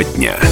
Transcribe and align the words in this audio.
Тема 0.00 0.16
дня. 0.16 0.49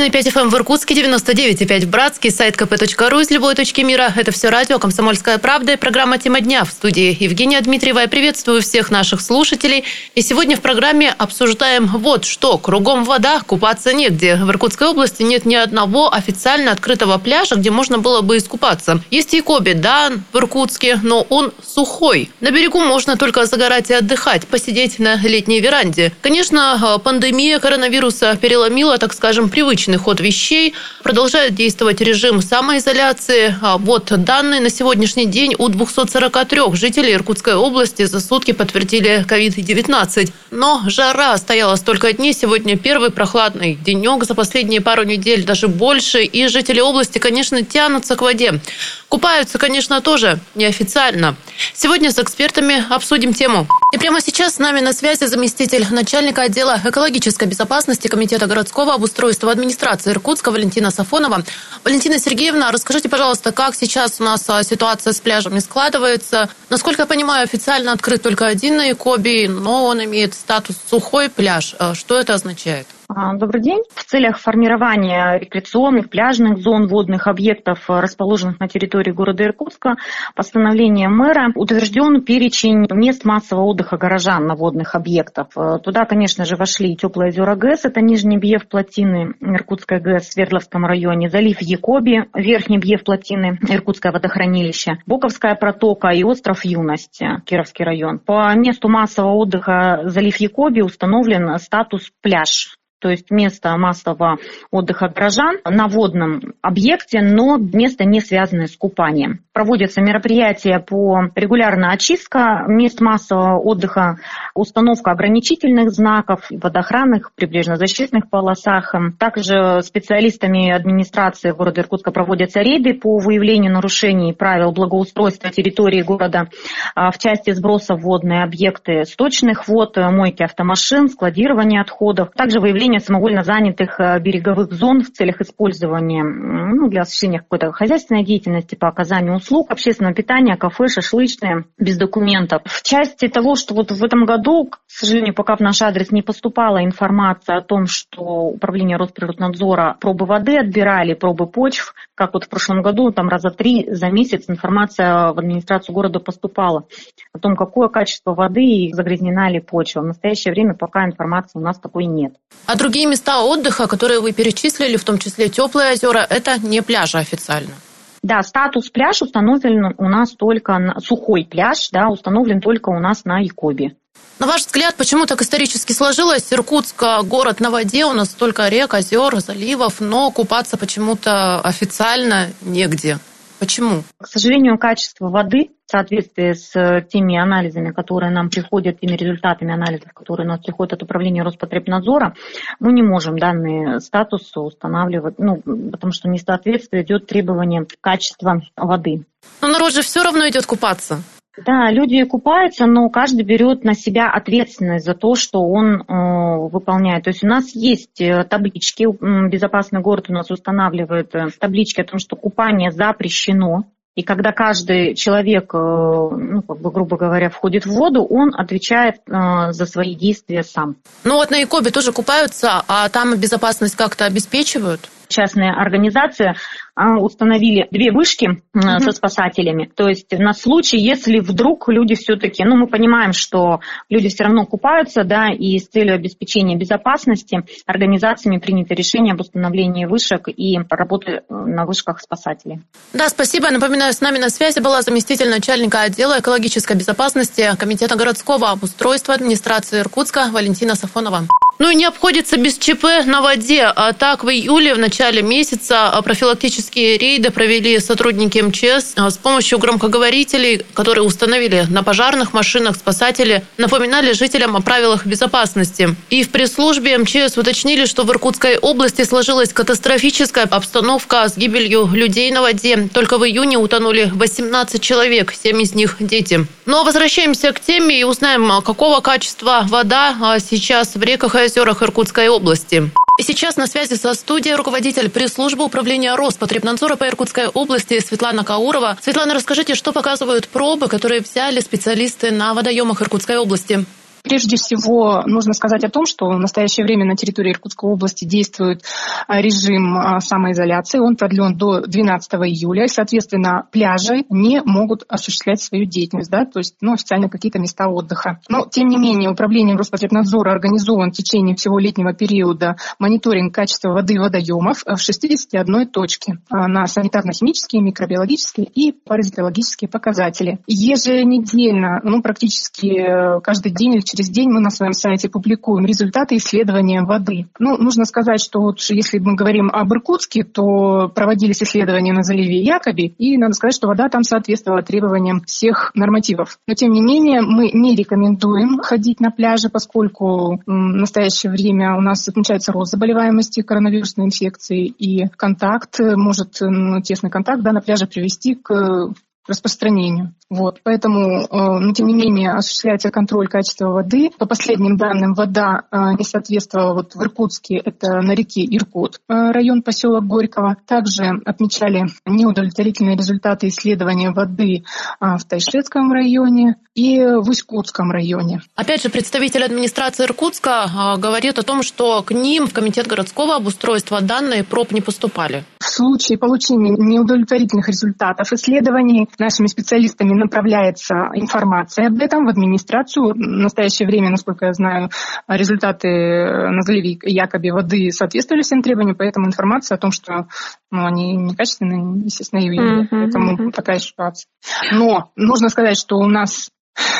91,5 0.00 0.32
FM 0.32 0.48
в 0.48 0.54
Иркутске, 0.54 0.94
99,5 0.94 1.80
в 1.84 1.88
Братске, 1.90 2.30
сайт 2.30 2.56
kp.ru 2.56 3.20
из 3.20 3.30
любой 3.30 3.54
точки 3.54 3.82
мира. 3.82 4.10
Это 4.16 4.32
все 4.32 4.48
радио 4.48 4.78
«Комсомольская 4.78 5.36
правда» 5.36 5.72
и 5.72 5.76
программа 5.76 6.16
«Тема 6.16 6.40
дня». 6.40 6.64
В 6.64 6.70
студии 6.70 7.14
Евгения 7.20 7.60
Дмитриева. 7.60 7.98
Я 7.98 8.08
приветствую 8.08 8.62
всех 8.62 8.90
наших 8.90 9.20
слушателей. 9.20 9.84
И 10.14 10.22
сегодня 10.22 10.56
в 10.56 10.62
программе 10.62 11.10
обсуждаем 11.10 11.86
вот 11.86 12.24
что. 12.24 12.56
Кругом 12.56 13.04
вода, 13.04 13.40
купаться 13.40 13.92
негде. 13.92 14.36
В 14.36 14.48
Иркутской 14.48 14.88
области 14.88 15.22
нет 15.22 15.44
ни 15.44 15.54
одного 15.54 16.10
официально 16.10 16.72
открытого 16.72 17.18
пляжа, 17.18 17.56
где 17.56 17.70
можно 17.70 17.98
было 17.98 18.22
бы 18.22 18.38
искупаться. 18.38 19.02
Есть 19.10 19.34
Якоби, 19.34 19.74
да, 19.74 20.10
в 20.32 20.38
Иркутске, 20.38 20.98
но 21.02 21.26
он 21.28 21.52
сухой. 21.62 22.30
На 22.40 22.50
берегу 22.50 22.80
можно 22.80 23.18
только 23.18 23.44
загорать 23.44 23.90
и 23.90 23.94
отдыхать, 23.94 24.46
посидеть 24.46 24.98
на 24.98 25.16
летней 25.16 25.60
веранде. 25.60 26.12
Конечно, 26.22 26.98
пандемия 27.04 27.58
коронавируса 27.58 28.38
переломила, 28.40 28.96
так 28.96 29.12
скажем, 29.12 29.50
привычный 29.90 29.96
ход 29.96 30.20
вещей. 30.20 30.74
Продолжает 31.02 31.54
действовать 31.54 32.00
режим 32.00 32.42
самоизоляции. 32.42 33.54
А 33.62 33.78
вот 33.78 34.12
данные 34.24 34.60
на 34.60 34.70
сегодняшний 34.70 35.26
день 35.26 35.54
у 35.58 35.68
243 35.68 36.60
жителей 36.74 37.14
Иркутской 37.14 37.54
области 37.54 38.04
за 38.06 38.20
сутки 38.20 38.52
подтвердили 38.52 39.24
COVID-19. 39.28 40.32
Но 40.50 40.82
жара 40.86 41.36
стояла 41.36 41.76
столько 41.76 42.12
дней. 42.12 42.32
Сегодня 42.32 42.76
первый 42.76 43.10
прохладный 43.10 43.74
денек 43.74 44.24
за 44.24 44.34
последние 44.34 44.80
пару 44.80 45.04
недель, 45.04 45.44
даже 45.44 45.68
больше. 45.68 46.22
И 46.22 46.48
жители 46.48 46.80
области, 46.80 47.18
конечно, 47.18 47.62
тянутся 47.62 48.16
к 48.16 48.22
воде. 48.22 48.60
Купаются, 49.08 49.58
конечно, 49.58 50.00
тоже 50.00 50.38
неофициально. 50.54 51.34
Сегодня 51.74 52.10
с 52.10 52.18
экспертами 52.18 52.84
обсудим 52.90 53.32
тему. 53.34 53.66
И 53.92 53.98
прямо 53.98 54.20
сейчас 54.20 54.54
с 54.54 54.58
нами 54.58 54.78
на 54.78 54.92
связи 54.92 55.24
заместитель 55.24 55.84
начальника 55.90 56.42
отдела 56.42 56.80
экологической 56.84 57.48
безопасности 57.48 58.06
Комитета 58.06 58.46
городского 58.46 58.94
обустройства 58.94 59.50
администрации 59.50 60.12
Иркутска 60.12 60.52
Валентина 60.52 60.92
Сафонова. 60.92 61.42
Валентина 61.82 62.20
Сергеевна, 62.20 62.70
расскажите, 62.70 63.08
пожалуйста, 63.08 63.50
как 63.50 63.74
сейчас 63.74 64.20
у 64.20 64.24
нас 64.24 64.44
а, 64.48 64.62
ситуация 64.62 65.12
с 65.12 65.20
пляжами 65.20 65.58
складывается? 65.58 66.48
Насколько 66.68 67.02
я 67.02 67.06
понимаю, 67.06 67.42
официально 67.42 67.90
открыт 67.90 68.22
только 68.22 68.46
один 68.46 68.76
на 68.76 68.84
Якобе, 68.84 69.48
но 69.48 69.86
он 69.86 70.04
имеет 70.04 70.34
статус 70.34 70.76
сухой 70.88 71.28
пляж. 71.28 71.74
А, 71.80 71.96
что 71.96 72.16
это 72.16 72.34
означает? 72.34 72.86
А, 73.12 73.34
добрый 73.34 73.60
день. 73.60 73.82
В 73.92 74.04
целях 74.04 74.38
формирования 74.38 75.36
рекреационных, 75.36 76.10
пляжных 76.10 76.58
зон, 76.58 76.86
водных 76.86 77.26
объектов, 77.26 77.86
расположенных 77.88 78.60
на 78.60 78.68
территории 78.68 79.10
города 79.10 79.42
Иркутска, 79.42 79.96
постановлением 80.36 81.16
мэра 81.16 81.50
утвержден 81.56 82.22
перечень 82.22 82.86
мест 82.92 83.24
массового 83.24 83.64
отдыха 83.64 83.96
горожан 83.96 84.46
на 84.46 84.54
водных 84.54 84.94
объектах. 84.94 85.48
Туда, 85.82 86.04
конечно 86.04 86.44
же, 86.44 86.54
вошли 86.54 86.94
теплые 86.94 87.30
озера 87.30 87.56
ГЭС, 87.56 87.84
это 87.84 88.00
Нижний 88.00 88.38
Бьев 88.38 88.68
плотины 88.68 89.34
Иркутской 89.40 89.98
ГЭС 90.00 90.28
в 90.28 90.32
Свердловском 90.32 90.86
районе, 90.86 91.28
залив 91.28 91.60
Якоби, 91.60 92.26
Верхний 92.32 92.78
Бьев 92.78 93.02
плотины 93.02 93.58
Иркутское 93.68 94.12
водохранилище, 94.12 94.98
Боковская 95.06 95.56
протока 95.56 96.10
и 96.10 96.22
остров 96.22 96.64
Юность, 96.64 97.20
Кировский 97.44 97.84
район. 97.84 98.20
По 98.20 98.54
месту 98.54 98.88
массового 98.88 99.34
отдыха 99.34 100.02
залив 100.04 100.36
Якоби 100.36 100.82
установлен 100.82 101.58
статус 101.58 102.12
пляж 102.22 102.76
то 103.00 103.08
есть 103.08 103.30
место 103.30 103.76
массового 103.76 104.38
отдыха 104.70 105.08
горожан 105.08 105.56
на 105.64 105.88
водном 105.88 106.54
объекте, 106.62 107.20
но 107.22 107.56
место 107.56 108.04
не 108.04 108.20
связанное 108.20 108.66
с 108.66 108.76
купанием. 108.76 109.40
Проводятся 109.52 110.00
мероприятия 110.00 110.78
по 110.78 111.22
регулярной 111.34 111.92
очистка 111.92 112.64
мест 112.68 113.00
массового 113.00 113.58
отдыха, 113.58 114.18
установка 114.54 115.12
ограничительных 115.12 115.90
знаков, 115.90 116.46
водоохранных, 116.50 117.32
прибрежно-защитных 117.34 118.28
полосах. 118.28 118.94
Также 119.18 119.80
специалистами 119.82 120.70
администрации 120.70 121.52
города 121.52 121.80
Иркутска 121.80 122.10
проводятся 122.10 122.60
рейды 122.60 122.94
по 122.94 123.18
выявлению 123.18 123.72
нарушений 123.72 124.32
правил 124.32 124.72
благоустройства 124.72 125.50
территории 125.50 126.02
города 126.02 126.48
а, 126.94 127.10
в 127.10 127.18
части 127.18 127.52
сброса 127.52 127.94
в 127.94 128.02
водные 128.02 128.42
объекты 128.42 129.04
сточных 129.04 129.68
вод, 129.68 129.96
мойки 129.96 130.42
автомашин, 130.42 131.08
складирования 131.08 131.80
отходов. 131.80 132.30
Также 132.34 132.60
выявление 132.60 132.89
расширение 132.90 133.00
самовольно 133.00 133.42
занятых 133.44 134.00
э, 134.00 134.18
береговых 134.20 134.72
зон 134.72 135.02
в 135.02 135.10
целях 135.10 135.40
использования 135.40 136.24
ну, 136.24 136.88
для 136.88 137.02
осуществления 137.02 137.38
какой-то 137.38 137.72
хозяйственной 137.72 138.24
деятельности 138.24 138.74
по 138.74 138.88
оказанию 138.88 139.36
услуг, 139.36 139.70
общественного 139.70 140.14
питания, 140.14 140.56
кафе, 140.56 140.88
шашлычные, 140.88 141.64
без 141.78 141.96
документов. 141.96 142.62
В 142.64 142.82
части 142.82 143.28
того, 143.28 143.54
что 143.54 143.74
вот 143.74 143.92
в 143.92 144.04
этом 144.04 144.24
году, 144.24 144.66
к 144.70 144.78
сожалению, 144.88 145.34
пока 145.34 145.56
в 145.56 145.60
наш 145.60 145.82
адрес 145.82 146.10
не 146.10 146.22
поступала 146.22 146.84
информация 146.84 147.58
о 147.58 147.62
том, 147.62 147.86
что 147.86 148.22
управление 148.22 148.96
Росприроднадзора 148.96 149.96
пробы 150.00 150.26
воды 150.26 150.58
отбирали, 150.58 151.14
пробы 151.14 151.46
почв, 151.46 151.94
как 152.14 152.34
вот 152.34 152.44
в 152.44 152.48
прошлом 152.48 152.82
году, 152.82 153.12
там 153.12 153.28
раза 153.28 153.50
три 153.50 153.86
за 153.90 154.10
месяц 154.10 154.44
информация 154.48 155.32
в 155.32 155.38
администрацию 155.38 155.94
города 155.94 156.18
поступала 156.18 156.84
о 157.32 157.38
том, 157.38 157.56
какое 157.56 157.88
качество 157.88 158.34
воды 158.34 158.62
и 158.62 158.92
загрязнена 158.92 159.48
ли 159.50 159.60
почва. 159.60 160.00
В 160.00 160.06
настоящее 160.06 160.52
время 160.52 160.74
пока 160.74 161.04
информации 161.06 161.58
у 161.58 161.62
нас 161.62 161.78
такой 161.78 162.06
нет. 162.06 162.34
А 162.66 162.76
другие 162.80 163.06
места 163.06 163.42
отдыха, 163.42 163.86
которые 163.86 164.20
вы 164.20 164.32
перечислили, 164.32 164.96
в 164.96 165.04
том 165.04 165.18
числе 165.18 165.50
теплые 165.50 165.92
озера, 165.92 166.26
это 166.28 166.58
не 166.58 166.80
пляжи 166.80 167.18
официально? 167.18 167.74
Да, 168.22 168.42
статус 168.42 168.90
пляж 168.90 169.22
установлен 169.22 169.94
у 169.98 170.08
нас 170.08 170.32
только 170.32 170.78
на 170.78 170.98
сухой 171.00 171.46
пляж, 171.50 171.90
да, 171.90 172.08
установлен 172.08 172.60
только 172.60 172.88
у 172.88 172.98
нас 172.98 173.24
на 173.24 173.38
Якобе. 173.38 173.96
На 174.38 174.46
ваш 174.46 174.62
взгляд, 174.62 174.94
почему 174.96 175.26
так 175.26 175.42
исторически 175.42 175.92
сложилось? 175.92 176.50
Иркутск– 176.50 177.02
город 177.24 177.60
на 177.60 177.70
воде, 177.70 178.06
у 178.06 178.14
нас 178.14 178.30
столько 178.30 178.68
рек, 178.68 178.94
озер, 178.94 179.38
заливов, 179.40 180.00
но 180.00 180.30
купаться 180.30 180.78
почему-то 180.78 181.60
официально 181.60 182.48
негде. 182.62 183.18
Почему? 183.58 184.04
К 184.18 184.26
сожалению, 184.26 184.78
качество 184.78 185.28
воды 185.28 185.68
в 185.90 185.92
соответствии 185.92 186.52
с 186.52 187.04
теми 187.08 187.36
анализами, 187.36 187.90
которые 187.90 188.30
нам 188.30 188.48
приходят, 188.48 189.00
теми 189.00 189.16
результатами 189.16 189.74
анализов, 189.74 190.12
которые 190.14 190.46
у 190.46 190.50
нас 190.50 190.60
приходят 190.60 190.92
от 190.92 191.02
управления 191.02 191.42
Роспотребнадзора, 191.42 192.34
мы 192.78 192.92
не 192.92 193.02
можем 193.02 193.36
данный 193.36 194.00
статус 194.00 194.56
устанавливать, 194.56 195.34
ну, 195.38 195.60
потому 195.90 196.12
что 196.12 196.28
несоответствие 196.28 197.02
идет 197.02 197.26
требованиям 197.26 197.88
качества 198.00 198.62
воды. 198.76 199.24
Но 199.62 199.68
народ 199.68 199.92
же 199.92 200.02
все 200.02 200.22
равно 200.22 200.48
идет 200.48 200.64
купаться. 200.64 201.24
Да, 201.66 201.90
люди 201.90 202.22
купаются, 202.22 202.86
но 202.86 203.08
каждый 203.10 203.44
берет 203.44 203.82
на 203.82 203.94
себя 203.94 204.30
ответственность 204.30 205.04
за 205.04 205.14
то, 205.14 205.34
что 205.34 205.60
он 205.60 206.02
э, 206.02 206.04
выполняет. 206.06 207.24
То 207.24 207.30
есть 207.30 207.42
у 207.42 207.48
нас 207.48 207.74
есть 207.74 208.20
э, 208.20 208.44
таблички, 208.44 209.06
безопасный 209.48 210.00
город 210.00 210.26
у 210.30 210.32
нас 210.32 210.52
устанавливает 210.52 211.34
э, 211.34 211.48
таблички 211.58 212.00
о 212.00 212.04
том, 212.04 212.20
что 212.20 212.36
купание 212.36 212.92
запрещено. 212.92 213.86
И 214.16 214.22
когда 214.22 214.52
каждый 214.52 215.14
человек, 215.14 215.72
э, 215.72 215.78
ну, 215.78 216.62
как 216.62 216.80
бы, 216.80 216.90
грубо 216.90 217.16
говоря, 217.16 217.48
входит 217.48 217.86
в 217.86 217.90
воду, 217.90 218.24
он 218.24 218.52
отвечает 218.54 219.16
э, 219.26 219.72
за 219.72 219.86
свои 219.86 220.14
действия 220.14 220.62
сам. 220.62 220.96
Ну 221.24 221.34
вот 221.34 221.50
на 221.50 221.58
Якобе 221.58 221.90
тоже 221.90 222.12
купаются, 222.12 222.82
а 222.88 223.08
там 223.08 223.36
безопасность 223.36 223.96
как-то 223.96 224.24
обеспечивают? 224.24 225.08
частная 225.30 225.72
организация 225.72 226.50
а, 226.50 226.54
установили 226.96 227.88
две 227.90 228.12
вышки 228.12 228.62
mm-hmm. 228.76 229.00
со 229.00 229.10
спасателями. 229.12 229.90
То 229.94 230.08
есть 230.08 230.30
на 230.32 230.52
случай, 230.52 230.98
если 230.98 231.38
вдруг 231.38 231.88
люди 231.88 232.14
все-таки, 232.14 232.64
ну 232.64 232.76
мы 232.76 232.86
понимаем, 232.86 233.32
что 233.32 233.80
люди 234.08 234.28
все 234.28 234.44
равно 234.44 234.66
купаются, 234.66 235.24
да, 235.24 235.48
и 235.48 235.78
с 235.78 235.88
целью 235.88 236.14
обеспечения 236.14 236.76
безопасности 236.76 237.64
организациями 237.86 238.58
принято 238.58 238.94
решение 238.94 239.32
об 239.32 239.40
установлении 239.40 240.04
вышек 240.04 240.48
и 240.48 240.78
работы 240.90 241.30
э, 241.30 241.40
на 241.48 241.84
вышках 241.86 242.20
спасателей. 242.20 242.80
Да, 243.12 243.28
спасибо. 243.28 243.70
Напоминаю, 243.70 244.12
с 244.12 244.20
нами 244.20 244.38
на 244.38 244.50
связи 244.50 244.80
была 244.80 245.02
заместитель 245.02 245.48
начальника 245.48 246.02
отдела 246.02 246.40
экологической 246.40 246.96
безопасности 246.96 247.70
Комитета 247.78 248.16
городского 248.16 248.70
обустройства 248.70 249.34
администрации 249.34 250.00
Иркутска 250.00 250.48
Валентина 250.52 250.94
Сафонова. 250.94 251.46
Ну 251.80 251.90
не 251.92 252.04
обходится 252.04 252.58
без 252.58 252.76
ЧП 252.76 253.24
на 253.24 253.40
воде. 253.40 253.84
А 253.84 254.12
так, 254.12 254.44
в 254.44 254.50
июле, 254.50 254.94
в 254.94 254.98
начале 254.98 255.40
месяца, 255.40 256.10
а, 256.10 256.20
профилактические 256.20 257.16
рейды 257.16 257.50
провели 257.50 257.98
сотрудники 258.00 258.58
МЧС 258.58 259.14
а, 259.16 259.30
с 259.30 259.38
помощью 259.38 259.78
громкоговорителей, 259.78 260.84
которые 260.92 261.24
установили 261.24 261.86
на 261.88 262.02
пожарных 262.02 262.52
машинах 262.52 262.96
спасатели, 262.96 263.64
напоминали 263.78 264.32
жителям 264.32 264.76
о 264.76 264.82
правилах 264.82 265.24
безопасности. 265.24 266.14
И 266.28 266.42
в 266.42 266.50
пресс-службе 266.50 267.16
МЧС 267.16 267.56
уточнили, 267.56 268.04
что 268.04 268.24
в 268.24 268.30
Иркутской 268.30 268.76
области 268.76 269.24
сложилась 269.24 269.72
катастрофическая 269.72 270.66
обстановка 270.66 271.48
с 271.48 271.56
гибелью 271.56 272.10
людей 272.12 272.52
на 272.52 272.60
воде. 272.60 273.08
Только 273.10 273.38
в 273.38 273.46
июне 273.46 273.78
утонули 273.78 274.30
18 274.34 275.00
человек, 275.00 275.54
7 275.58 275.80
из 275.80 275.94
них 275.94 276.16
дети. 276.20 276.66
Но 276.84 277.04
возвращаемся 277.04 277.72
к 277.72 277.80
теме 277.80 278.20
и 278.20 278.24
узнаем, 278.24 278.82
какого 278.82 279.20
качества 279.20 279.86
вода 279.88 280.58
сейчас 280.58 281.14
в 281.14 281.22
реках 281.22 281.54
и 281.54 281.69
озерах 281.70 282.02
Иркутской 282.02 282.48
области. 282.48 283.10
Сейчас 283.40 283.76
на 283.76 283.86
связи 283.86 284.14
со 284.14 284.34
студией 284.34 284.74
руководитель 284.74 285.30
пресс-службы 285.30 285.84
управления 285.84 286.34
Роспотребнадзора 286.34 287.14
по 287.16 287.28
Иркутской 287.28 287.68
области 287.68 288.18
Светлана 288.18 288.64
Каурова. 288.64 289.16
Светлана, 289.22 289.54
расскажите, 289.54 289.94
что 289.94 290.12
показывают 290.12 290.68
пробы, 290.68 291.06
которые 291.06 291.40
взяли 291.40 291.80
специалисты 291.80 292.50
на 292.50 292.74
водоемах 292.74 293.22
Иркутской 293.22 293.56
области? 293.56 294.04
Прежде 294.42 294.76
всего, 294.76 295.42
нужно 295.46 295.72
сказать 295.72 296.04
о 296.04 296.08
том, 296.08 296.26
что 296.26 296.46
в 296.46 296.58
настоящее 296.58 297.04
время 297.04 297.26
на 297.26 297.36
территории 297.36 297.72
Иркутской 297.72 298.10
области 298.10 298.44
действует 298.44 299.02
а, 299.46 299.60
режим 299.60 300.16
а, 300.16 300.40
самоизоляции. 300.40 301.18
Он 301.18 301.36
продлен 301.36 301.76
до 301.76 302.00
12 302.00 302.52
июля. 302.54 303.04
И, 303.04 303.08
соответственно, 303.08 303.86
пляжи 303.92 304.44
не 304.48 304.82
могут 304.84 305.24
осуществлять 305.28 305.80
свою 305.80 306.04
деятельность, 306.04 306.50
да, 306.50 306.64
то 306.64 306.78
есть 306.78 306.96
ну, 307.00 307.12
официально 307.12 307.48
какие-то 307.48 307.78
места 307.78 308.08
отдыха. 308.08 308.60
Но, 308.68 308.86
тем 308.90 309.08
не 309.08 309.18
менее, 309.18 309.50
управлением 309.50 309.96
Роспотребнадзора 309.98 310.72
организован 310.72 311.30
в 311.30 311.34
течение 311.34 311.76
всего 311.76 311.98
летнего 311.98 312.32
периода 312.32 312.96
мониторинг 313.18 313.74
качества 313.74 314.10
воды 314.10 314.34
и 314.34 314.38
водоемов 314.38 315.02
в 315.04 315.18
61 315.18 316.08
точке 316.08 316.58
на 316.70 317.04
санитарно-химические, 317.04 318.00
микробиологические 318.00 318.86
и 318.86 319.12
паразитологические 319.12 320.08
показатели. 320.08 320.78
Еженедельно, 320.86 322.20
ну, 322.22 322.42
практически 322.42 323.06
э, 323.06 323.60
каждый 323.60 323.92
день 323.92 324.16
через 324.30 324.48
день 324.48 324.70
мы 324.70 324.80
на 324.80 324.90
своем 324.90 325.12
сайте 325.12 325.48
публикуем 325.48 326.06
результаты 326.06 326.56
исследования 326.56 327.22
воды. 327.22 327.66
Ну, 327.78 327.96
нужно 327.96 328.24
сказать, 328.24 328.62
что 328.62 328.80
вот 328.80 329.00
если 329.10 329.38
мы 329.38 329.54
говорим 329.54 329.90
об 329.92 330.12
Иркутске, 330.12 330.62
то 330.62 331.28
проводились 331.34 331.82
исследования 331.82 332.32
на 332.32 332.42
заливе 332.42 332.80
Якоби, 332.80 333.34
и 333.38 333.58
надо 333.58 333.74
сказать, 333.74 333.94
что 333.94 334.08
вода 334.08 334.28
там 334.28 334.42
соответствовала 334.42 335.02
требованиям 335.02 335.62
всех 335.66 336.12
нормативов. 336.14 336.78
Но, 336.86 336.94
тем 336.94 337.12
не 337.12 337.20
менее, 337.20 337.62
мы 337.62 337.90
не 337.92 338.14
рекомендуем 338.14 338.98
ходить 339.00 339.40
на 339.40 339.50
пляже, 339.50 339.88
поскольку 339.88 340.80
в 340.86 340.90
настоящее 340.90 341.72
время 341.72 342.16
у 342.16 342.20
нас 342.20 342.48
отмечается 342.48 342.92
рост 342.92 343.12
заболеваемости 343.12 343.82
коронавирусной 343.82 344.46
инфекцией, 344.46 345.06
и 345.06 345.48
контакт 345.56 346.18
может, 346.20 346.76
ну, 346.80 347.20
тесный 347.20 347.50
контакт 347.50 347.82
да, 347.82 347.92
на 347.92 348.00
пляже 348.00 348.26
привести 348.26 348.74
к 348.74 349.32
распространению. 349.70 350.54
Вот, 350.68 351.00
поэтому, 351.02 351.62
э, 351.62 351.66
но 351.70 352.12
тем 352.12 352.26
не 352.26 352.34
менее, 352.34 352.72
осуществляется 352.72 353.30
контроль 353.30 353.68
качества 353.68 354.08
воды. 354.08 354.50
По 354.58 354.66
последним 354.66 355.16
данным, 355.16 355.54
вода 355.54 356.02
э, 356.10 356.16
не 356.38 356.44
соответствовала 356.44 357.14
вот 357.14 357.34
в 357.34 357.42
Иркутске, 357.42 357.96
это 357.96 358.40
на 358.40 358.52
реке 358.52 358.82
Иркут, 358.84 359.40
э, 359.48 359.70
район 359.72 360.02
поселок 360.02 360.46
Горького. 360.46 360.96
Также 361.06 361.60
отмечали 361.64 362.26
неудовлетворительные 362.46 363.36
результаты 363.36 363.88
исследования 363.88 364.50
воды 364.50 365.04
в 365.40 365.64
Тайшетском 365.68 366.32
районе 366.32 366.96
и 367.14 367.38
в 367.38 367.68
Усть-Кутском 367.68 368.30
районе. 368.30 368.82
Опять 368.94 369.22
же, 369.22 369.30
представитель 369.30 369.84
администрации 369.84 370.44
Иркутска 370.44 371.36
говорит 371.38 371.78
о 371.78 371.82
том, 371.82 372.02
что 372.02 372.42
к 372.42 372.52
ним 372.52 372.86
в 372.86 372.92
Комитет 372.92 373.26
городского 373.26 373.76
обустройства 373.76 374.40
данные 374.40 374.84
проб 374.84 375.12
не 375.12 375.20
поступали. 375.20 375.84
В 375.98 376.08
случае 376.08 376.58
получения 376.58 377.14
неудовлетворительных 377.16 378.08
результатов 378.08 378.72
исследований 378.72 379.48
нашими 379.60 379.86
специалистами 379.86 380.52
направляется 380.54 381.50
информация 381.54 382.26
об 382.28 382.40
этом 382.40 382.66
в 382.66 382.68
администрацию. 382.68 383.54
В 383.54 383.56
настоящее 383.56 384.26
время, 384.26 384.50
насколько 384.50 384.86
я 384.86 384.92
знаю, 384.92 385.30
результаты 385.68 386.28
на 386.28 387.02
заливе 387.02 387.38
якобы 387.42 387.92
воды 387.92 388.30
соответствовали 388.32 388.82
всем 388.82 389.02
требованиям, 389.02 389.36
поэтому 389.36 389.66
информация 389.66 390.16
о 390.16 390.18
том, 390.18 390.32
что 390.32 390.66
ну, 391.10 391.26
они 391.26 391.54
некачественные, 391.56 392.44
естественно, 392.44 392.80
ее 392.80 393.00
mm-hmm. 393.00 393.26
Поэтому 393.30 393.92
такая 393.92 394.18
ситуация. 394.18 394.68
Но 395.12 395.50
нужно 395.56 395.88
сказать, 395.88 396.18
что 396.18 396.36
у 396.36 396.46
нас 396.46 396.90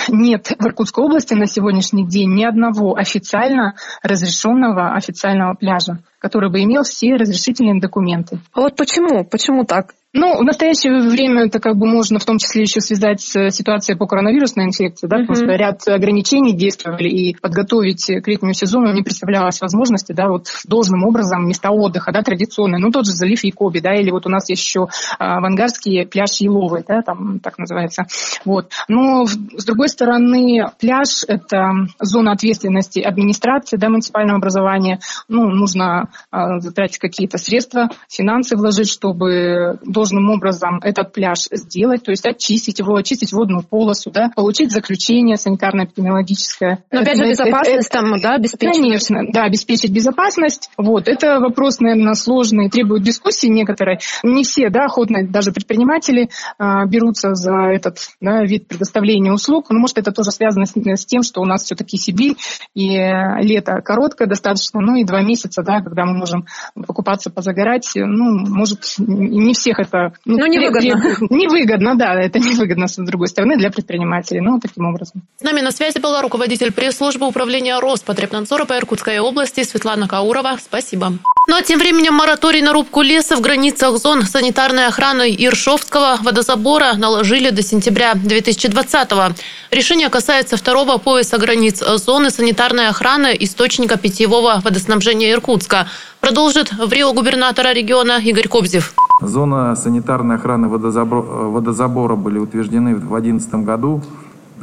нет 0.09 0.49
в 0.59 0.67
Иркутской 0.67 1.05
области 1.05 1.35
на 1.35 1.47
сегодняшний 1.47 2.07
день 2.07 2.35
ни 2.35 2.45
одного 2.45 2.97
официально 2.97 3.75
разрешенного 4.03 4.95
официального 4.95 5.55
пляжа, 5.55 6.03
который 6.21 6.51
бы 6.51 6.63
имел 6.63 6.83
все 6.83 7.17
разрешительные 7.17 7.81
документы. 7.81 8.39
А 8.53 8.61
вот 8.61 8.77
почему? 8.77 9.25
Почему 9.25 9.65
так? 9.65 9.95
Ну, 10.13 10.39
в 10.39 10.43
настоящее 10.43 11.09
время 11.09 11.47
это 11.47 11.61
как 11.61 11.77
бы 11.77 11.87
можно 11.87 12.19
в 12.19 12.25
том 12.25 12.39
числе 12.39 12.63
еще 12.63 12.81
связать 12.81 13.21
с 13.21 13.51
ситуацией 13.53 13.97
по 13.97 14.07
коронавирусной 14.07 14.65
инфекции, 14.65 15.07
да, 15.07 15.19
mm-hmm. 15.19 15.27
потому 15.27 15.37
что 15.37 15.55
ряд 15.55 15.87
ограничений 15.87 16.53
действовали, 16.53 17.09
и 17.09 17.37
подготовить 17.37 18.07
к 18.07 18.27
летнему 18.27 18.53
сезону 18.53 18.93
не 18.93 19.03
представлялось 19.03 19.61
возможности, 19.61 20.11
да, 20.13 20.29
вот 20.29 20.49
должным 20.67 21.05
образом 21.05 21.47
места 21.47 21.71
отдыха, 21.71 22.11
да, 22.11 22.23
традиционные, 22.23 22.81
ну, 22.81 22.91
тот 22.91 23.07
же 23.07 23.13
залив 23.13 23.45
Якоби, 23.45 23.79
да, 23.79 23.95
или 23.95 24.11
вот 24.11 24.27
у 24.27 24.31
нас 24.31 24.49
есть 24.49 24.67
еще 24.67 24.89
а, 25.21 25.37
Авангарский 25.37 26.05
пляж 26.07 26.41
Еловый, 26.41 26.83
да, 26.87 27.03
там 27.03 27.39
так 27.39 27.59
называется, 27.59 28.07
вот. 28.45 28.73
Но, 28.89 29.27
с 29.27 29.65
другой 29.65 29.89
стороны, 29.89 30.65
пляж– 30.81 31.25
это 31.29 31.87
зона 32.01 32.33
ответственности 32.33 32.99
администрации, 32.99 33.77
да, 33.77 33.89
муниципального 33.89 34.39
образования, 34.39 34.99
ну, 35.29 35.49
нужно 35.51 36.10
затратить 36.31 36.99
какие-то 36.99 37.39
средства, 37.39 37.89
финансы 38.09 38.57
вложить, 38.57 38.89
чтобы 38.89 39.79
должным 39.85 40.31
образом 40.31 40.79
этот 40.83 41.13
пляж 41.13 41.47
сделать, 41.51 42.05
то 42.05 42.11
есть 42.11 42.27
очистить 42.27 42.79
его, 42.79 42.97
очистить 42.97 43.33
водную 43.33 43.63
полосу, 43.63 44.11
да, 44.11 44.31
получить 44.35 44.73
заключение 44.73 45.37
санитарно-эпидемиологическое. 45.37 46.79
Но 46.91 47.01
опять 47.01 47.17
же 47.17 47.29
безопасность 47.29 47.89
это, 47.89 48.01
там, 48.01 48.21
да, 48.21 48.35
обеспечить? 48.35 48.77
Конечно, 48.77 49.21
да, 49.33 49.45
обеспечить 49.45 49.93
безопасность. 49.93 50.71
Вот, 50.77 51.09
это 51.09 51.41
вопрос, 51.41 51.81
наверное, 51.81 52.15
сложный, 52.15 52.71
требует 52.71 53.03
дискуссии 53.03 53.49
некоторой. 53.49 53.99
Не 54.23 54.45
все, 54.45 54.71
да, 54.71 54.87
охотно 54.87 55.27
даже 55.27 55.53
предприниматели 55.53 56.31
а, 56.59 56.87
берутся 56.87 57.35
за 57.35 57.55
этот 57.73 57.99
да, 58.21 58.45
вид 58.45 58.67
предоставления 58.67 59.33
услуг. 59.33 59.67
Но, 59.71 59.79
может, 59.79 59.99
это 59.99 60.13
тоже 60.13 60.31
связано 60.31 60.67
с, 60.67 60.73
с 60.75 61.07
тем, 61.07 61.23
что 61.23 61.41
у 61.41 61.45
нас 61.45 61.65
все-таки 61.65 61.97
Сибирь, 61.97 62.37
и 62.75 62.89
лето 62.89 63.81
короткое 63.83 64.27
достаточно, 64.27 64.81
ну 64.81 64.97
и 64.97 65.05
два 65.05 65.23
месяца, 65.23 65.63
да, 65.63 65.81
когда 65.81 66.00
мы 66.05 66.15
можем 66.15 66.47
покупаться, 66.75 67.31
позагорать, 67.31 67.93
ну, 67.95 68.47
может, 68.49 68.95
не 68.99 69.53
всех 69.53 69.79
это 69.79 69.91
это... 69.91 70.13
Ну, 70.25 70.39
ну 70.39 70.47
невыгодно. 70.47 71.27
Невыгодно, 71.31 71.95
да, 71.97 72.15
это 72.15 72.39
невыгодно, 72.39 72.87
с 72.87 72.97
другой 72.97 73.29
стороны, 73.29 73.57
для 73.57 73.71
предпринимателей. 73.71 74.41
Ну, 74.41 74.59
таким 74.61 74.87
образом. 74.87 75.23
С 75.39 75.43
нами 75.43 75.61
на 75.61 75.71
связи 75.71 75.99
была 75.99 76.23
руководитель 76.23 76.73
пресс-службы 76.73 77.27
управления 77.27 77.79
Роспотребнадзора 77.79 78.65
по 78.65 78.77
Иркутской 78.77 79.19
области 79.19 79.63
Светлана 79.65 80.09
Каурова. 80.09 80.57
Спасибо. 80.63 81.13
Ну 81.49 81.57
а 81.57 81.63
тем 81.63 81.79
временем 81.79 82.15
мораторий 82.15 82.63
на 82.63 82.73
рубку 82.73 83.03
леса 83.03 83.35
в 83.37 83.41
границах 83.41 83.97
зон 83.99 84.23
санитарной 84.23 84.87
охраны 84.87 85.35
Иршовского 85.37 86.19
водозабора 86.23 86.95
наложили 86.95 87.51
до 87.51 87.63
сентября 87.63 88.13
2020-го. 88.13 89.35
Решение 89.71 90.11
касается 90.11 90.57
второго 90.57 90.99
пояса 90.99 91.39
границ 91.39 91.83
зоны 91.83 92.31
санитарной 92.31 92.89
охраны 92.89 93.37
источника 93.41 93.97
питьевого 93.97 94.61
водоснабжения 94.63 95.33
Иркутска. 95.33 95.89
Продолжит 96.21 96.73
в 96.73 96.93
Рио 96.93 97.13
губернатора 97.13 97.73
региона 97.73 98.19
Игорь 98.23 98.49
Кобзев. 98.49 98.95
Зона 99.21 99.77
санитарной 99.77 100.37
охраны 100.37 100.69
водозабора 100.69 102.17
были 102.17 102.39
утверждены 102.39 102.95
в 102.95 103.01
2011 103.01 103.55
году. 103.67 104.03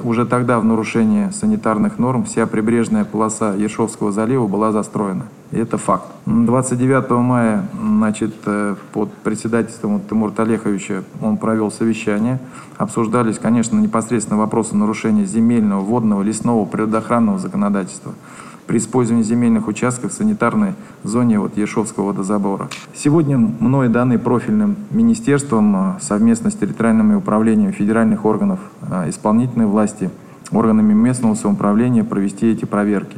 Уже 0.03 0.25
тогда 0.25 0.59
в 0.59 0.65
нарушение 0.65 1.31
санитарных 1.31 1.97
норм 1.97 2.23
вся 2.25 2.45
прибрежная 2.45 3.03
полоса 3.03 3.53
Ершовского 3.55 4.11
залива 4.11 4.45
была 4.45 4.71
застроена. 4.71 5.25
И 5.51 5.57
это 5.57 5.77
факт. 5.77 6.05
29 6.25 7.09
мая 7.21 7.67
значит, 7.79 8.35
э, 8.45 8.75
под 8.93 9.11
председательством 9.11 10.01
Тимура 10.07 10.31
Талеховича 10.31 11.03
он 11.21 11.37
провел 11.37 11.71
совещание. 11.71 12.39
Обсуждались, 12.77 13.39
конечно, 13.39 13.79
непосредственно 13.79 14.37
вопросы 14.37 14.75
нарушения 14.75 15.25
земельного, 15.25 15.81
водного, 15.81 16.21
лесного, 16.21 16.65
природоохранного 16.65 17.39
законодательства 17.39 18.13
при 18.67 18.77
использовании 18.77 19.23
земельных 19.23 19.67
участков 19.67 20.11
в 20.11 20.13
санитарной 20.13 20.73
зоне 21.03 21.39
вот 21.39 21.57
Ешовского 21.57 22.07
водозабора. 22.07 22.69
Сегодня 22.93 23.37
мной 23.37 23.87
данный 23.87 24.19
профильным 24.19 24.75
министерством 24.91 25.75
а, 25.75 25.97
совместно 26.01 26.51
с 26.51 26.55
территориальными 26.55 27.15
управлениями 27.15 27.71
федеральных 27.71 28.25
органов 28.25 28.59
а, 28.81 29.09
исполнительной 29.09 29.65
власти, 29.65 30.11
органами 30.51 30.93
местного 30.93 31.35
самоуправления 31.35 32.03
провести 32.03 32.51
эти 32.51 32.65
проверки. 32.65 33.17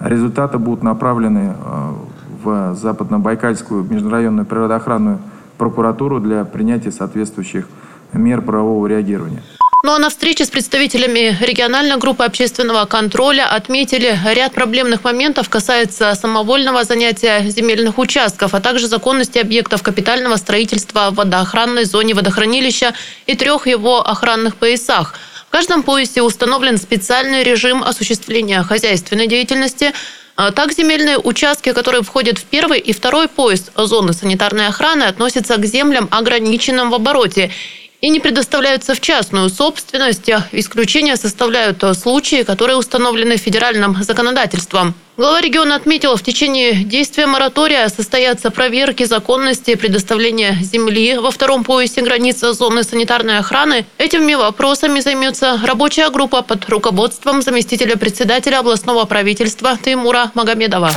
Результаты 0.00 0.58
будут 0.58 0.84
направлены 0.84 1.54
а, 1.58 1.94
в 2.42 2.74
Западно-Байкальскую 2.76 3.82
межрайонную 3.82 4.46
природоохранную 4.46 5.18
прокуратуру 5.58 6.20
для 6.20 6.44
принятия 6.44 6.92
соответствующих 6.92 7.68
мер 8.12 8.42
правового 8.42 8.86
реагирования. 8.86 9.42
Ну 9.84 9.92
а 9.92 9.98
на 10.00 10.10
встрече 10.10 10.44
с 10.44 10.50
представителями 10.50 11.36
региональной 11.40 11.98
группы 11.98 12.24
общественного 12.24 12.84
контроля 12.86 13.46
отметили 13.46 14.18
ряд 14.34 14.52
проблемных 14.52 15.04
моментов, 15.04 15.48
касается 15.48 16.12
самовольного 16.16 16.82
занятия 16.82 17.48
земельных 17.48 17.96
участков, 17.98 18.54
а 18.54 18.60
также 18.60 18.88
законности 18.88 19.38
объектов 19.38 19.84
капитального 19.84 20.34
строительства 20.34 21.10
в 21.12 21.14
водоохранной 21.14 21.84
зоне 21.84 22.14
водохранилища 22.14 22.92
и 23.26 23.36
трех 23.36 23.68
его 23.68 24.00
охранных 24.00 24.56
поясах. 24.56 25.14
В 25.46 25.50
каждом 25.50 25.84
поясе 25.84 26.22
установлен 26.22 26.76
специальный 26.76 27.44
режим 27.44 27.84
осуществления 27.84 28.64
хозяйственной 28.64 29.28
деятельности, 29.28 29.92
а 30.34 30.50
так, 30.50 30.72
земельные 30.72 31.18
участки, 31.18 31.72
которые 31.72 32.02
входят 32.02 32.38
в 32.38 32.44
первый 32.44 32.80
и 32.80 32.92
второй 32.92 33.28
пояс 33.28 33.70
зоны 33.76 34.12
санитарной 34.12 34.66
охраны, 34.66 35.04
относятся 35.04 35.56
к 35.56 35.64
землям, 35.64 36.08
ограниченным 36.10 36.90
в 36.90 36.94
обороте 36.94 37.52
и 38.00 38.08
не 38.10 38.20
предоставляются 38.20 38.94
в 38.94 39.00
частную 39.00 39.48
собственность. 39.50 40.30
Исключения 40.52 41.16
составляют 41.16 41.82
случаи, 41.96 42.42
которые 42.42 42.76
установлены 42.76 43.36
федеральным 43.36 44.02
законодательством. 44.02 44.94
Глава 45.18 45.40
региона 45.40 45.74
отметила, 45.74 46.16
в 46.16 46.22
течение 46.22 46.84
действия 46.84 47.26
моратория 47.26 47.88
состоятся 47.88 48.52
проверки 48.52 49.02
законности 49.02 49.74
предоставления 49.74 50.56
земли 50.62 51.18
во 51.18 51.32
втором 51.32 51.64
поясе 51.64 52.02
границы 52.02 52.52
зоны 52.52 52.84
санитарной 52.84 53.38
охраны. 53.38 53.84
Этими 53.98 54.34
вопросами 54.34 55.00
займется 55.00 55.60
рабочая 55.64 56.10
группа 56.10 56.42
под 56.42 56.68
руководством 56.68 57.42
заместителя 57.42 57.96
председателя 57.96 58.60
областного 58.60 59.06
правительства 59.06 59.76
Тимура 59.84 60.30
Магомедова. 60.34 60.92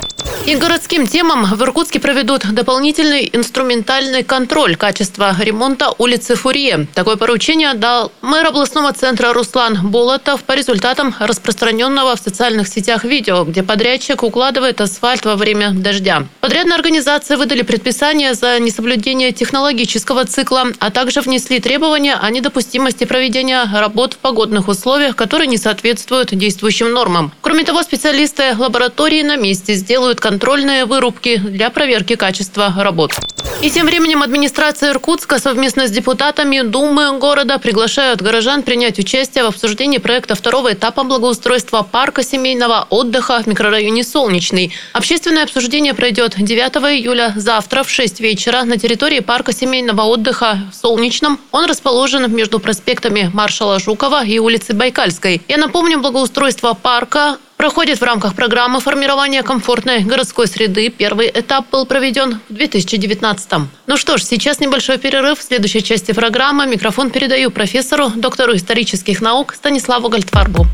И 0.46 0.56
городским 0.56 1.06
темам 1.06 1.46
в 1.46 1.62
Иркутске 1.62 2.00
проведут 2.00 2.52
дополнительный 2.52 3.30
инструментальный 3.32 4.24
контроль 4.24 4.76
качества 4.76 5.36
ремонта 5.40 5.94
улицы 6.00 6.34
Фурье. 6.34 6.88
Такое 6.96 7.16
поручение 7.16 7.76
дал 7.76 8.12
мэр 8.22 8.48
областного 8.48 8.92
центра 8.92 9.34
Руслан 9.34 9.78
Болотов 9.84 10.44
по 10.44 10.54
результатам 10.54 11.16
распространенного 11.20 12.16
в 12.16 12.20
социальных 12.20 12.68
сетях 12.68 13.04
видео, 13.04 13.44
где 13.44 13.62
подрядчик 13.62 14.11
укладывает 14.20 14.82
асфальт 14.82 15.26
во 15.26 15.36
время 15.36 15.72
дождя. 15.72 16.28
Подрядные 16.40 16.76
организации 16.76 17.36
выдали 17.36 17.62
предписание 17.62 18.34
за 18.34 18.60
несоблюдение 18.60 19.32
технологического 19.32 20.26
цикла, 20.26 20.68
а 20.80 20.92
также 20.92 21.22
внесли 21.22 21.60
требования 21.60 22.16
о 22.16 22.30
недопустимости 22.30 23.06
проведения 23.06 23.68
работ 23.74 24.14
в 24.14 24.18
погодных 24.18 24.68
условиях, 24.68 25.16
которые 25.16 25.48
не 25.48 25.58
соответствуют 25.58 26.36
действующим 26.36 26.92
нормам. 26.92 27.32
Кроме 27.42 27.64
того, 27.64 27.84
специалисты 27.84 28.56
лаборатории 28.58 29.24
на 29.24 29.38
месте 29.38 29.74
сделают 29.74 30.20
контрольные 30.20 30.86
вырубки 30.86 31.38
для 31.38 31.70
проверки 31.70 32.16
качества 32.16 32.74
работ. 32.78 33.14
И 33.62 33.70
тем 33.70 33.86
временем 33.86 34.24
администрация 34.24 34.90
Иркутска 34.92 35.38
совместно 35.38 35.88
с 35.88 35.92
депутатами 35.92 36.62
Думы 36.62 37.20
города 37.20 37.60
приглашают 37.60 38.20
горожан 38.20 38.64
принять 38.64 38.98
участие 38.98 39.44
в 39.44 39.48
обсуждении 39.48 40.00
проекта 40.00 40.34
второго 40.34 40.74
этапа 40.74 41.04
благоустройства 41.04 41.84
парка 41.84 42.24
семейного 42.24 42.88
отдыха 42.90 43.44
в 43.44 43.48
микрорайоне 43.48 44.01
Солнечный. 44.04 44.74
Общественное 44.94 45.44
обсуждение 45.44 45.94
пройдет 45.94 46.36
9 46.38 46.76
июля 46.98 47.34
завтра 47.36 47.84
в 47.84 47.90
6 47.90 48.20
вечера 48.20 48.64
на 48.64 48.78
территории 48.78 49.20
парка 49.20 49.54
семейного 49.54 50.04
отдыха 50.04 50.60
в 50.72 50.76
Солнечном. 50.76 51.40
Он 51.52 51.66
расположен 51.66 52.34
между 52.34 52.60
проспектами 52.60 53.30
Маршала 53.34 53.80
Жукова 53.80 54.26
и 54.26 54.40
улицы 54.40 54.74
Байкальской. 54.74 55.42
Я 55.48 55.58
напомню, 55.58 56.00
благоустройство 56.00 56.74
парка 56.74 57.38
проходит 57.62 58.02
в 58.02 58.04
рамках 58.04 58.34
программы 58.34 58.80
формирования 58.80 59.44
комфортной 59.44 60.00
городской 60.00 60.48
среды. 60.48 60.90
Первый 60.90 61.30
этап 61.30 61.70
был 61.70 61.86
проведен 61.86 62.40
в 62.50 62.54
2019 62.54 63.52
-м. 63.52 63.68
Ну 63.86 63.98
что 63.98 64.18
ж, 64.18 64.24
сейчас 64.24 64.60
небольшой 64.60 64.98
перерыв. 64.98 65.38
В 65.38 65.44
следующей 65.44 65.84
части 65.84 66.12
программы 66.12 66.66
микрофон 66.66 67.12
передаю 67.12 67.52
профессору, 67.52 68.10
доктору 68.16 68.56
исторических 68.56 69.22
наук 69.22 69.54
Станиславу 69.54 70.10
Гальтфарбу. 70.10 70.66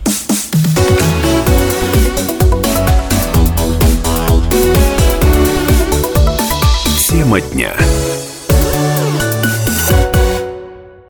Тема 7.28 7.42
дня. 7.42 7.76